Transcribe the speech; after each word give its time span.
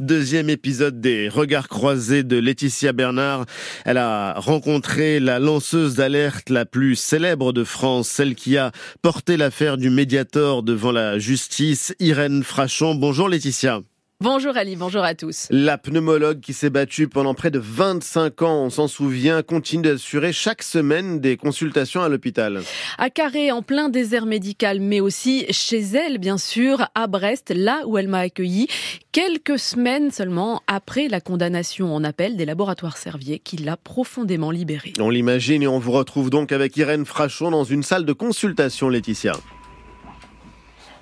Deuxième 0.00 0.48
épisode 0.48 1.00
des 1.00 1.28
Regards 1.28 1.66
croisés 1.66 2.22
de 2.22 2.36
Laetitia 2.36 2.92
Bernard. 2.92 3.46
Elle 3.84 3.96
a 3.96 4.34
rencontré 4.38 5.18
la 5.18 5.40
lanceuse 5.40 5.96
d'alerte 5.96 6.50
la 6.50 6.64
plus 6.64 6.94
célèbre 6.94 7.52
de 7.52 7.64
France, 7.64 8.06
celle 8.06 8.36
qui 8.36 8.56
a 8.58 8.70
porté 9.02 9.36
l'affaire 9.36 9.76
du 9.76 9.90
Mediator 9.90 10.62
devant 10.62 10.92
la 10.92 11.18
justice, 11.18 11.96
Irène 11.98 12.44
Frachon. 12.44 12.94
Bonjour 12.94 13.28
Laetitia. 13.28 13.80
Bonjour 14.20 14.56
Ali, 14.56 14.74
bonjour 14.74 15.04
à 15.04 15.14
tous. 15.14 15.46
La 15.50 15.78
pneumologue 15.78 16.40
qui 16.40 16.52
s'est 16.52 16.70
battue 16.70 17.06
pendant 17.06 17.34
près 17.34 17.52
de 17.52 17.60
25 17.60 18.42
ans, 18.42 18.64
on 18.64 18.68
s'en 18.68 18.88
souvient, 18.88 19.42
continue 19.44 19.84
d'assurer 19.84 20.32
chaque 20.32 20.64
semaine 20.64 21.20
des 21.20 21.36
consultations 21.36 22.02
à 22.02 22.08
l'hôpital. 22.08 22.62
À 22.98 23.10
Carré, 23.10 23.52
en 23.52 23.62
plein 23.62 23.88
désert 23.88 24.26
médical, 24.26 24.80
mais 24.80 24.98
aussi 24.98 25.46
chez 25.50 25.78
elle, 25.94 26.18
bien 26.18 26.36
sûr, 26.36 26.88
à 26.96 27.06
Brest, 27.06 27.52
là 27.54 27.82
où 27.86 27.96
elle 27.96 28.08
m'a 28.08 28.18
accueilli, 28.18 28.66
quelques 29.12 29.60
semaines 29.60 30.10
seulement 30.10 30.62
après 30.66 31.06
la 31.06 31.20
condamnation 31.20 31.94
en 31.94 32.02
appel 32.02 32.36
des 32.36 32.44
laboratoires 32.44 32.96
Servier 32.96 33.38
qui 33.38 33.56
l'a 33.56 33.76
profondément 33.76 34.50
libérée. 34.50 34.94
On 34.98 35.10
l'imagine 35.10 35.62
et 35.62 35.68
on 35.68 35.78
vous 35.78 35.92
retrouve 35.92 36.28
donc 36.28 36.50
avec 36.50 36.76
Irène 36.76 37.06
Frachon 37.06 37.52
dans 37.52 37.62
une 37.62 37.84
salle 37.84 38.04
de 38.04 38.12
consultation, 38.12 38.88
Laetitia. 38.88 39.34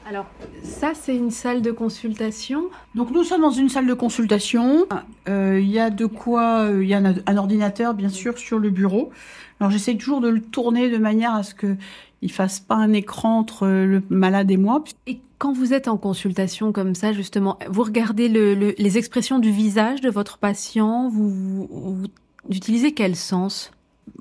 Alors, 0.08 0.26
ça, 0.62 0.92
c'est 0.94 1.16
une 1.16 1.32
salle 1.32 1.62
de 1.62 1.72
consultation. 1.72 2.70
Donc, 2.94 3.10
nous 3.10 3.24
sommes 3.24 3.40
dans 3.40 3.50
une 3.50 3.68
salle 3.68 3.88
de 3.88 3.94
consultation. 3.94 4.86
Euh, 5.28 5.58
il 5.60 5.68
y 5.68 5.80
a 5.80 5.90
de 5.90 6.06
quoi, 6.06 6.60
euh, 6.60 6.84
il 6.84 6.88
y 6.88 6.94
a 6.94 7.02
un, 7.26 7.36
ordinateur, 7.36 7.92
bien 7.92 8.08
sûr, 8.08 8.38
sur 8.38 8.60
le 8.60 8.70
bureau. 8.70 9.10
Alors, 9.58 9.72
j'essaie 9.72 9.96
toujours 9.96 10.20
de 10.20 10.28
le 10.28 10.40
tourner 10.40 10.90
de 10.90 10.98
manière 10.98 11.34
à 11.34 11.42
ce 11.42 11.54
que 11.54 11.76
il 12.22 12.30
fasse 12.30 12.60
pas 12.60 12.76
un 12.76 12.92
écran 12.92 13.40
entre 13.40 13.66
le 13.66 14.00
malade 14.08 14.48
et 14.52 14.56
moi. 14.56 14.84
Et 15.08 15.18
quand 15.38 15.52
vous 15.52 15.74
êtes 15.74 15.88
en 15.88 15.96
consultation 15.96 16.70
comme 16.70 16.94
ça, 16.94 17.12
justement, 17.12 17.58
vous 17.68 17.82
regardez 17.82 18.28
les 18.28 18.98
expressions 18.98 19.40
du 19.40 19.50
visage 19.50 20.00
de 20.00 20.08
votre 20.08 20.38
patient, 20.38 21.08
vous, 21.08 21.66
vous 21.68 22.04
utilisez 22.48 22.94
quel 22.94 23.16
sens? 23.16 23.72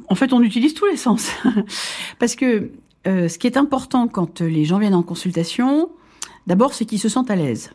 En 0.09 0.15
fait, 0.15 0.33
on 0.33 0.41
utilise 0.41 0.73
tous 0.73 0.85
les 0.87 0.97
sens. 0.97 1.29
Parce 2.19 2.35
que 2.35 2.71
euh, 3.07 3.27
ce 3.27 3.37
qui 3.37 3.47
est 3.47 3.57
important 3.57 4.07
quand 4.07 4.41
les 4.41 4.65
gens 4.65 4.79
viennent 4.79 4.95
en 4.95 5.03
consultation, 5.03 5.89
d'abord, 6.47 6.73
c'est 6.73 6.85
qu'ils 6.85 6.99
se 6.99 7.09
sentent 7.09 7.31
à 7.31 7.35
l'aise. 7.35 7.71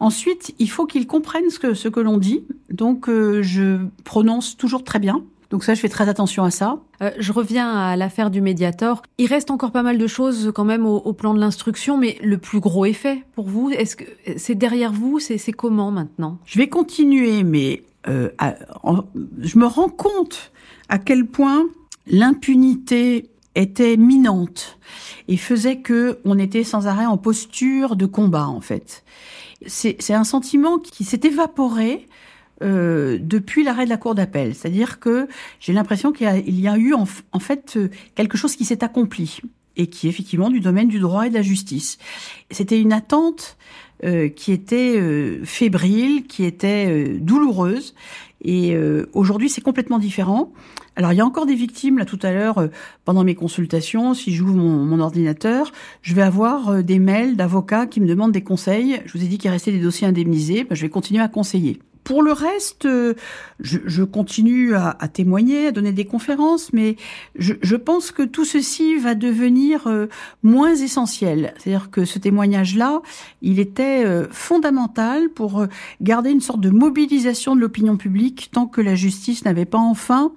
Ensuite, 0.00 0.54
il 0.58 0.70
faut 0.70 0.86
qu'ils 0.86 1.06
comprennent 1.06 1.50
ce 1.50 1.58
que, 1.58 1.74
ce 1.74 1.88
que 1.88 2.00
l'on 2.00 2.18
dit. 2.18 2.44
Donc, 2.70 3.08
euh, 3.08 3.42
je 3.42 3.78
prononce 4.04 4.56
toujours 4.56 4.84
très 4.84 4.98
bien. 4.98 5.22
Donc 5.50 5.62
ça, 5.62 5.74
je 5.74 5.80
fais 5.80 5.88
très 5.88 6.08
attention 6.08 6.42
à 6.42 6.50
ça. 6.50 6.80
Euh, 7.02 7.12
je 7.18 7.32
reviens 7.32 7.70
à 7.70 7.94
l'affaire 7.94 8.30
du 8.30 8.40
Mediator. 8.40 9.02
Il 9.18 9.28
reste 9.28 9.52
encore 9.52 9.70
pas 9.70 9.84
mal 9.84 9.96
de 9.96 10.06
choses 10.08 10.50
quand 10.52 10.64
même 10.64 10.84
au, 10.84 11.12
plan 11.12 11.34
de 11.34 11.38
l'instruction, 11.38 11.96
mais 11.96 12.18
le 12.20 12.36
plus 12.36 12.58
gros 12.58 12.84
effet 12.84 13.22
pour 13.36 13.46
vous, 13.46 13.70
est-ce 13.70 13.94
que 13.94 14.04
c'est 14.36 14.56
derrière 14.56 14.92
vous? 14.92 15.20
C'est 15.20 15.52
comment 15.52 15.92
maintenant? 15.92 16.38
Je 16.46 16.58
vais 16.58 16.68
continuer, 16.68 17.44
mais 17.44 17.84
je 18.08 19.58
me 19.58 19.66
rends 19.66 19.88
compte 19.88 20.50
à 20.88 20.98
quel 20.98 21.26
point 21.26 21.66
l'impunité 22.08 23.30
était 23.56 23.96
minante 23.96 24.78
et 25.26 25.36
faisait 25.36 25.78
que 25.78 26.20
on 26.24 26.38
était 26.38 26.62
sans 26.62 26.86
arrêt 26.86 27.06
en 27.06 27.16
posture 27.16 27.96
de 27.96 28.06
combat 28.06 28.46
en 28.46 28.60
fait. 28.60 29.04
C'est 29.66 30.12
un 30.12 30.24
sentiment 30.24 30.78
qui 30.78 31.02
s'est 31.02 31.22
évaporé 31.24 32.06
euh, 32.62 33.18
depuis 33.20 33.64
l'arrêt 33.64 33.86
de 33.86 33.90
la 33.90 33.96
cour 33.96 34.14
d'appel, 34.14 34.54
c'est-à-dire 34.54 35.00
que 35.00 35.28
j'ai 35.58 35.72
l'impression 35.72 36.12
qu'il 36.12 36.26
y, 36.60 36.68
a 36.68 36.76
eu 36.76 36.94
en, 36.94 37.04
en 37.32 37.38
fait 37.38 37.78
quelque 38.14 38.36
chose 38.36 38.54
qui 38.54 38.64
s'est 38.64 38.84
accompli 38.84 39.40
et 39.76 39.88
qui 39.88 40.06
est 40.06 40.10
effectivement 40.10 40.50
du 40.50 40.60
domaine 40.60 40.88
du 40.88 40.98
droit 40.98 41.26
et 41.26 41.30
de 41.30 41.34
la 41.34 41.42
justice. 41.42 41.98
C'était 42.50 42.80
une 42.80 42.92
attente 42.92 43.56
euh, 44.04 44.28
qui 44.28 44.52
était 44.52 44.98
euh, 44.98 45.42
fébrile, 45.44 46.26
qui 46.26 46.44
était 46.44 46.86
euh, 46.86 47.18
douloureuse. 47.18 47.94
Et 48.44 48.76
aujourd'hui, 49.12 49.48
c'est 49.48 49.62
complètement 49.62 49.98
différent. 49.98 50.52
Alors, 50.94 51.12
il 51.12 51.16
y 51.16 51.20
a 51.20 51.26
encore 51.26 51.46
des 51.46 51.56
victimes. 51.56 51.98
Là, 51.98 52.04
tout 52.04 52.18
à 52.22 52.30
l'heure, 52.30 52.68
pendant 53.04 53.24
mes 53.24 53.34
consultations, 53.34 54.14
si 54.14 54.32
j'ouvre 54.32 54.54
mon, 54.54 55.00
ordinateur, 55.00 55.72
je 56.02 56.14
vais 56.14 56.22
avoir 56.22 56.84
des 56.84 57.00
mails 57.00 57.34
d'avocats 57.34 57.86
qui 57.86 58.00
me 58.00 58.06
demandent 58.06 58.30
des 58.30 58.44
conseils. 58.44 59.00
Je 59.06 59.18
vous 59.18 59.24
ai 59.24 59.26
dit 59.26 59.38
qu'il 59.38 59.50
restait 59.50 59.72
des 59.72 59.80
dossiers 59.80 60.06
indemnisés. 60.06 60.62
Ben, 60.62 60.76
je 60.76 60.82
vais 60.82 60.90
continuer 60.90 61.22
à 61.22 61.28
conseiller. 61.28 61.80
Pour 62.06 62.22
le 62.22 62.30
reste, 62.30 62.86
euh, 62.86 63.14
je, 63.58 64.04
continue 64.04 64.76
à, 64.76 64.94
témoigner, 65.12 65.66
à 65.66 65.72
donner 65.72 65.90
des 65.90 66.04
conférences, 66.04 66.72
mais 66.72 66.94
je, 67.34 67.74
pense 67.74 68.12
que 68.12 68.22
tout 68.22 68.44
ceci 68.44 68.96
va 68.96 69.16
devenir 69.16 69.88
euh, 69.88 70.06
moins 70.44 70.76
essentiel. 70.76 71.52
C'est-à-dire 71.58 71.90
que 71.90 72.04
ce 72.04 72.20
témoignage-là, 72.20 73.02
il 73.42 73.58
était 73.58 74.04
euh, 74.06 74.28
fondamental 74.30 75.30
pour 75.30 75.66
garder 76.00 76.30
une 76.30 76.40
sorte 76.40 76.60
de 76.60 76.70
mobilisation 76.70 77.56
de 77.56 77.60
l'opinion 77.60 77.96
publique 77.96 78.50
tant 78.52 78.68
que 78.68 78.80
la 78.80 78.94
justice 78.94 79.44
n'avait 79.44 79.64
pas 79.64 79.78
enfin 79.78 80.30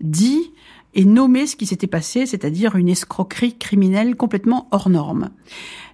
dit 0.00 0.50
et 0.94 1.04
nommé 1.04 1.46
ce 1.46 1.56
qui 1.56 1.66
s'était 1.66 1.86
passé, 1.86 2.26
c'est-à-dire 2.26 2.76
une 2.76 2.88
escroquerie 2.88 3.56
criminelle 3.56 4.16
complètement 4.16 4.68
hors 4.70 4.90
norme. 4.90 5.30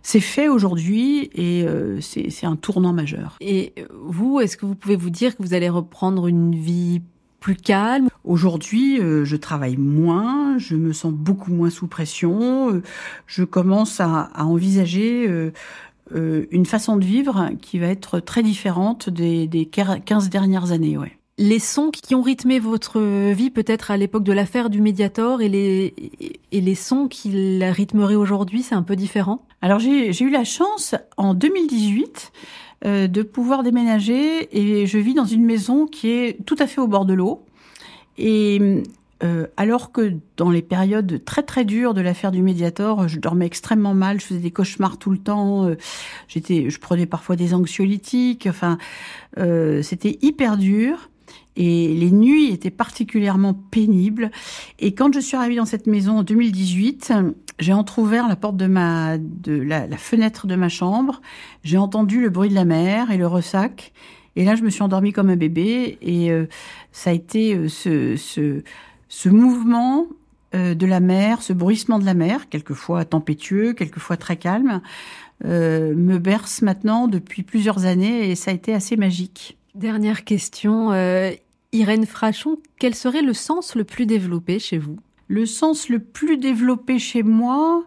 C'est 0.02 0.20
fait 0.20 0.48
aujourd'hui 0.48 1.30
et 1.34 1.64
euh, 1.66 2.00
c'est 2.00 2.46
un 2.46 2.56
tournant 2.56 2.92
majeur. 2.92 3.36
Et 3.40 3.74
vous, 4.04 4.40
est-ce 4.40 4.56
que 4.56 4.66
vous 4.66 4.74
pouvez 4.74 4.96
vous 4.96 5.10
dire 5.10 5.36
que 5.36 5.42
vous 5.42 5.54
allez 5.54 5.68
reprendre 5.68 6.26
une 6.26 6.54
vie 6.54 7.02
plus 7.40 7.56
calme? 7.56 8.08
Aujourd'hui, 8.24 9.00
euh, 9.00 9.24
je 9.24 9.36
travaille 9.36 9.76
moins, 9.76 10.58
je 10.58 10.76
me 10.76 10.92
sens 10.92 11.12
beaucoup 11.12 11.52
moins 11.52 11.70
sous 11.70 11.86
pression, 11.86 12.72
euh, 12.72 12.82
je 13.26 13.44
commence 13.44 14.00
à, 14.00 14.30
à 14.34 14.44
envisager 14.44 15.28
une 16.14 16.66
façon 16.66 16.96
de 16.96 17.04
vivre 17.04 17.50
qui 17.60 17.78
va 17.78 17.88
être 17.88 18.20
très 18.20 18.42
différente 18.42 19.10
des, 19.10 19.46
des 19.46 19.66
15 19.66 20.30
dernières 20.30 20.72
années. 20.72 20.96
Ouais 20.96 21.17
les 21.38 21.60
sons 21.60 21.90
qui 21.92 22.16
ont 22.16 22.22
rythmé 22.22 22.58
votre 22.58 23.00
vie 23.32 23.50
peut-être 23.50 23.92
à 23.92 23.96
l'époque 23.96 24.24
de 24.24 24.32
l'affaire 24.32 24.70
du 24.70 24.82
Mediator 24.82 25.40
et 25.40 25.48
les, 25.48 25.94
et 26.50 26.60
les 26.60 26.74
sons 26.74 27.06
qui 27.06 27.58
la 27.58 27.72
rythmeraient 27.72 28.16
aujourd'hui, 28.16 28.62
c'est 28.62 28.74
un 28.74 28.82
peu 28.82 28.96
différent? 28.96 29.46
Alors 29.62 29.78
j'ai 29.78 30.20
eu 30.20 30.30
la 30.30 30.44
chance 30.44 30.96
en 31.16 31.34
2018 31.34 32.32
euh, 32.84 33.06
de 33.06 33.22
pouvoir 33.22 33.62
déménager 33.62 34.48
et 34.56 34.86
je 34.86 34.98
vis 34.98 35.14
dans 35.14 35.24
une 35.24 35.44
maison 35.44 35.86
qui 35.86 36.10
est 36.10 36.44
tout 36.44 36.56
à 36.58 36.66
fait 36.66 36.80
au 36.80 36.88
bord 36.88 37.06
de 37.06 37.14
l'eau. 37.14 37.44
Et 38.18 38.82
euh, 39.22 39.46
alors 39.56 39.92
que 39.92 40.14
dans 40.36 40.50
les 40.50 40.62
périodes 40.62 41.24
très 41.24 41.44
très 41.44 41.64
dures 41.64 41.94
de 41.94 42.00
l'affaire 42.00 42.32
du 42.32 42.42
Mediator, 42.42 43.06
je 43.06 43.20
dormais 43.20 43.46
extrêmement 43.46 43.94
mal, 43.94 44.20
je 44.20 44.26
faisais 44.26 44.40
des 44.40 44.50
cauchemars 44.50 44.98
tout 44.98 45.10
le 45.10 45.18
temps, 45.18 45.66
euh, 45.66 45.76
je 46.28 46.78
prenais 46.78 47.06
parfois 47.06 47.36
des 47.36 47.54
anxiolytiques, 47.54 48.48
enfin, 48.48 48.78
c'était 49.36 50.18
hyper 50.20 50.56
dur 50.56 51.10
et 51.58 51.92
les 51.92 52.12
nuits 52.12 52.52
étaient 52.52 52.70
particulièrement 52.70 53.52
pénibles. 53.52 54.30
Et 54.78 54.94
quand 54.94 55.12
je 55.12 55.18
suis 55.18 55.36
arrivée 55.36 55.56
dans 55.56 55.64
cette 55.64 55.88
maison 55.88 56.18
en 56.18 56.22
2018, 56.22 57.12
j'ai 57.58 57.72
entrouvert 57.72 58.28
la 58.28 58.36
porte 58.36 58.56
de 58.56 58.66
ma, 58.66 59.18
de 59.18 59.60
la, 59.60 59.88
fenêtre 59.96 60.46
de 60.46 60.54
ma 60.54 60.68
chambre. 60.68 61.20
J'ai 61.64 61.76
entendu 61.76 62.20
le 62.20 62.30
bruit 62.30 62.48
de 62.48 62.54
la 62.54 62.64
mer 62.64 63.10
et 63.10 63.16
le 63.16 63.26
ressac. 63.26 63.92
Et 64.36 64.44
là, 64.44 64.54
je 64.54 64.62
me 64.62 64.70
suis 64.70 64.82
endormie 64.82 65.12
comme 65.12 65.30
un 65.30 65.36
bébé. 65.36 65.98
Et 66.00 66.30
euh, 66.30 66.46
ça 66.92 67.10
a 67.10 67.12
été 67.12 67.56
euh, 67.56 67.68
ce, 67.68 68.14
ce, 69.08 69.28
mouvement 69.28 70.06
euh, 70.54 70.76
de 70.76 70.86
la 70.86 71.00
mer, 71.00 71.42
ce 71.42 71.52
bruissement 71.52 71.98
de 71.98 72.04
la 72.04 72.14
mer, 72.14 72.48
quelquefois 72.48 73.04
tempétueux, 73.04 73.72
quelquefois 73.72 74.16
très 74.16 74.36
calme, 74.36 74.80
me 75.44 76.18
berce 76.18 76.62
maintenant 76.62 77.06
depuis 77.06 77.44
plusieurs 77.44 77.84
années 77.84 78.28
et 78.28 78.34
ça 78.34 78.50
a 78.50 78.54
été 78.54 78.74
assez 78.74 78.96
magique. 78.96 79.57
Dernière 79.78 80.24
question, 80.24 80.90
Irène 81.72 82.04
Frachon, 82.04 82.58
quel 82.80 82.94
serait 82.96 83.22
le 83.22 83.32
sens 83.32 83.76
le 83.76 83.84
plus 83.84 84.06
développé 84.06 84.58
chez 84.58 84.76
vous? 84.76 84.98
Le 85.28 85.46
sens 85.46 85.88
le 85.88 86.00
plus 86.00 86.36
développé 86.36 86.98
chez 86.98 87.22
moi, 87.22 87.84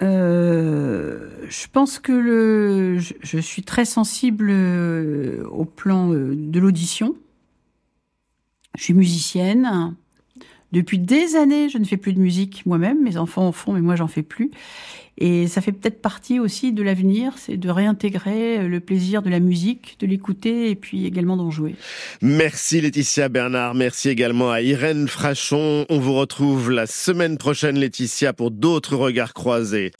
euh, 0.00 1.28
je 1.48 1.66
pense 1.66 1.98
que 1.98 2.98
je, 2.98 3.38
suis 3.38 3.62
très 3.62 3.84
sensible 3.84 4.48
euh, 4.50 5.44
au 5.48 5.64
plan 5.64 6.12
euh, 6.12 6.34
de 6.36 6.60
l'audition. 6.60 7.16
Je 8.76 8.84
suis 8.84 8.94
musicienne. 8.94 9.96
Depuis 10.72 10.98
des 10.98 11.36
années, 11.36 11.68
je 11.68 11.78
ne 11.78 11.84
fais 11.84 11.96
plus 11.96 12.12
de 12.12 12.20
musique 12.20 12.64
moi-même. 12.66 13.02
Mes 13.02 13.16
enfants 13.16 13.46
en 13.46 13.52
font, 13.52 13.72
mais 13.72 13.80
moi, 13.80 13.96
j'en 13.96 14.08
fais 14.08 14.22
plus. 14.22 14.50
Et 15.20 15.48
ça 15.48 15.60
fait 15.60 15.72
peut-être 15.72 16.00
partie 16.00 16.38
aussi 16.38 16.72
de 16.72 16.82
l'avenir, 16.82 17.32
c'est 17.36 17.56
de 17.56 17.68
réintégrer 17.70 18.68
le 18.68 18.78
plaisir 18.78 19.20
de 19.20 19.28
la 19.28 19.40
musique, 19.40 19.96
de 19.98 20.06
l'écouter 20.06 20.70
et 20.70 20.76
puis 20.76 21.06
également 21.06 21.36
d'en 21.36 21.50
jouer. 21.50 21.74
Merci 22.22 22.80
Laetitia 22.80 23.28
Bernard, 23.28 23.74
merci 23.74 24.10
également 24.10 24.52
à 24.52 24.60
Irène 24.60 25.08
Frachon. 25.08 25.86
On 25.88 25.98
vous 25.98 26.14
retrouve 26.14 26.70
la 26.70 26.86
semaine 26.86 27.36
prochaine 27.36 27.78
Laetitia 27.78 28.32
pour 28.32 28.52
d'autres 28.52 28.94
regards 28.94 29.34
croisés. 29.34 29.90